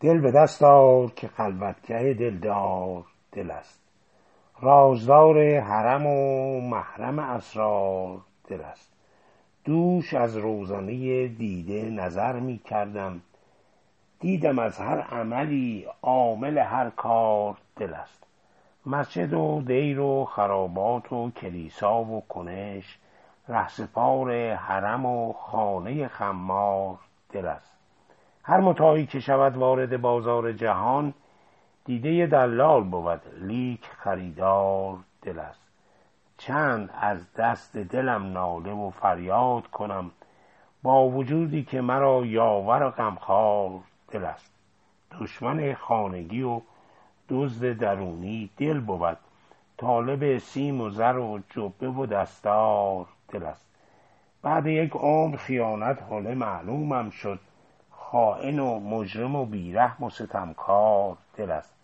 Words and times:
دل 0.00 0.20
به 0.20 0.30
دست 0.30 0.62
آر 0.62 1.10
که 1.16 1.28
خلوتگه 1.28 2.14
دلدار 2.14 3.04
دل 3.32 3.50
است. 3.50 3.80
رازدار 4.60 5.58
حرم 5.58 6.06
و 6.06 6.60
محرم 6.60 7.18
اسرار 7.18 8.20
دل 8.48 8.60
است. 8.60 8.92
دوش 9.64 10.14
از 10.14 10.36
روزنه 10.36 11.28
دیده 11.28 11.90
نظر 11.90 12.40
می 12.40 12.58
کردم. 12.58 13.20
دیدم 14.20 14.58
از 14.58 14.78
هر 14.78 15.00
عملی 15.00 15.86
عامل 16.02 16.58
هر 16.58 16.90
کار 16.90 17.56
دل 17.76 17.94
است. 17.94 18.26
مسجد 18.86 19.34
و 19.34 19.62
دیر 19.66 20.00
و 20.00 20.24
خرابات 20.24 21.12
و 21.12 21.30
کلیسا 21.30 22.02
و 22.02 22.22
کنش 22.28 22.98
رهسپار 23.48 24.54
حرم 24.54 25.06
و 25.06 25.32
خانه 25.32 26.08
خمار 26.08 26.98
دل 27.32 27.46
است. 27.46 27.79
هر 28.50 28.60
متاعی 28.60 29.06
که 29.06 29.20
شود 29.20 29.56
وارد 29.56 30.00
بازار 30.00 30.52
جهان 30.52 31.14
دیده 31.84 32.26
دلال 32.26 32.82
بود. 32.82 33.20
لیک 33.40 33.84
خریدار 33.84 34.98
دل 35.22 35.38
است. 35.38 35.60
چند 36.38 36.90
از 37.00 37.34
دست 37.34 37.76
دلم 37.76 38.32
ناله 38.32 38.72
و 38.72 38.90
فریاد 38.90 39.66
کنم 39.66 40.10
با 40.82 41.08
وجودی 41.08 41.62
که 41.62 41.80
مرا 41.80 42.26
یاور 42.26 42.82
و 42.82 42.90
غمخوار 42.90 43.80
دل 44.10 44.24
است. 44.24 44.52
دشمن 45.20 45.74
خانگی 45.74 46.42
و 46.42 46.60
دزد 47.28 47.72
درونی 47.72 48.50
دل 48.56 48.80
بود. 48.80 49.18
طالب 49.76 50.38
سیم 50.38 50.80
و 50.80 50.90
زر 50.90 51.16
و 51.16 51.40
جبه 51.50 51.88
و 51.88 52.06
دستار 52.06 53.06
دل 53.28 53.42
است. 53.42 53.66
بعد 54.42 54.66
یک 54.66 54.92
عمر 54.92 55.36
خیانت 55.36 56.02
حاله 56.02 56.34
معلومم 56.34 57.10
شد. 57.10 57.40
خائن 58.10 58.58
و 58.58 58.80
مجرم 58.80 59.36
و 59.36 59.44
بیرحم 59.44 60.04
و 60.04 60.10
ستمکار 60.10 61.16
دل 61.36 61.50
است. 61.50 61.74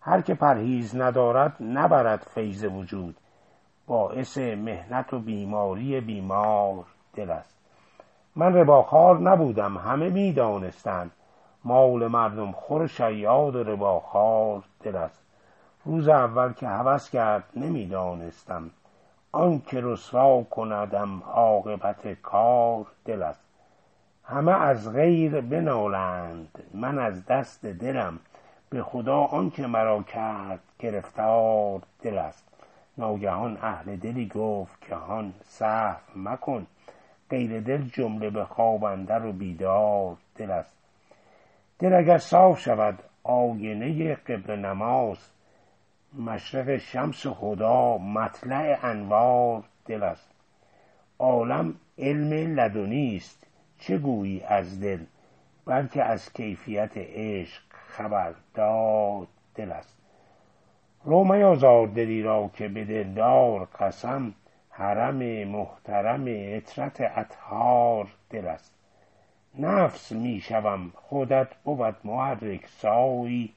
هر 0.00 0.20
که 0.20 0.34
پرهیز 0.34 0.96
ندارد 0.96 1.56
نبرد 1.60 2.26
فیض 2.34 2.64
وجود. 2.64 3.16
باعث 3.86 4.38
مهنت 4.38 5.14
و 5.14 5.18
بیماری 5.18 6.00
بیمار 6.00 6.84
دل 7.14 7.30
است. 7.30 7.56
من 8.36 8.54
رباخار 8.54 9.18
نبودم 9.18 9.76
همه 9.76 10.08
می‌دانستند 10.10 11.10
مال 11.64 12.06
مردم 12.06 12.52
خور 12.52 12.86
شیاد 12.86 13.56
و 13.56 13.62
رباخار 13.62 14.62
دل 14.80 14.96
است. 14.96 15.22
روز 15.84 16.08
اول 16.08 16.52
که 16.52 16.68
هوس 16.68 17.10
کرد 17.10 17.44
نمی‌دانستم 17.56 18.70
آنکه 19.32 19.80
رسوا 19.80 20.42
کندم 20.42 21.22
عاقبت 21.22 22.22
کار 22.22 22.86
دل 23.04 23.22
است. 23.22 23.47
همه 24.30 24.52
از 24.52 24.92
غیر 24.92 25.40
بنالند. 25.40 26.64
من 26.74 26.98
از 26.98 27.26
دست 27.26 27.66
دلم 27.66 28.18
به 28.70 28.82
خدا 28.82 29.16
آنکه 29.16 29.66
مرا 29.66 30.02
کرد 30.02 30.60
گرفتار 30.78 31.82
دل 32.02 32.18
است. 32.18 32.44
ناگهان 32.98 33.58
اهل 33.62 33.96
دلی 33.96 34.28
گفت 34.34 34.80
که 34.80 34.94
هان 34.94 35.32
صحو 35.44 35.96
مکن. 36.16 36.66
غیر 37.30 37.60
دل 37.60 37.82
جمله 37.82 38.30
به 38.30 38.44
خواب 38.44 38.84
اندر 38.84 39.26
و 39.26 39.32
بیدار 39.32 40.16
دل 40.36 40.50
است. 40.50 40.76
دل 41.78 41.94
اگر 41.94 42.18
صاف 42.18 42.60
شود 42.60 42.98
آینه 43.24 44.14
قبل 44.14 44.56
نماز. 44.56 45.18
مشرق 46.18 46.76
شمس 46.76 47.26
خدا 47.26 47.98
مطلع 47.98 48.78
انوار 48.82 49.62
دل 49.86 50.02
است. 50.02 50.30
عالم 51.18 51.74
علم 51.98 52.32
لدنی 52.60 53.16
است. 53.16 53.47
چه 53.78 53.98
گویی 53.98 54.42
از 54.42 54.80
دل؟ 54.80 55.04
بلکه 55.66 56.02
از 56.02 56.32
کیفیت 56.32 56.92
عشق 56.96 57.62
خبر 57.70 58.34
داد 58.54 59.28
دل 59.54 59.72
است. 59.72 59.96
رو 61.04 61.24
میازار 61.24 61.86
دلی 61.86 62.22
را 62.22 62.50
که 62.54 62.68
به 62.68 62.84
دلدار 62.84 63.68
قسم 63.80 64.34
حرم 64.70 65.44
محترم 65.44 66.24
اطرت 66.28 67.00
اطهار 67.00 68.08
دل 68.30 68.46
است. 68.46 68.74
نفس 69.58 70.12
می‌شوم 70.12 70.92
خودت 70.94 71.54
بود 71.64 71.96
محرک 72.04 72.66
سایی. 72.66 73.54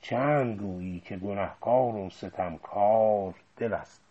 چند 0.00 0.58
گویی 0.58 1.00
که 1.00 1.16
گنهکار 1.16 1.96
و 1.96 2.10
ستمکار 2.10 3.34
دل 3.56 3.72
است. 3.72 4.09